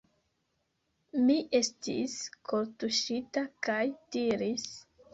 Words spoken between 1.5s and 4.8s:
estis kortuŝita kaj diris: